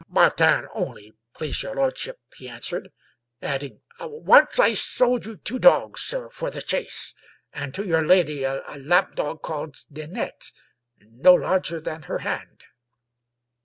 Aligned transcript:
"Martin, 0.19 0.67
only, 0.73 1.13
please 1.35 1.61
your 1.61 1.75
lordship," 1.75 2.17
he 2.35 2.49
answered; 2.49 2.91
add 3.39 3.61
ing," 3.61 3.81
once 3.99 4.57
I 4.57 4.73
sold 4.73 5.27
you 5.27 5.37
two 5.37 5.59
dogs, 5.59 6.01
sir, 6.01 6.27
for 6.31 6.49
the 6.49 6.63
chase, 6.63 7.13
and 7.53 7.71
to 7.75 7.85
your 7.85 8.03
lady 8.03 8.43
a 8.43 8.63
lapdog 8.79 9.43
called 9.43 9.77
Ninette 9.91 10.51
no 11.01 11.35
larger 11.35 11.79
than 11.79 12.01
her 12.01 12.17
hand." 12.17 12.63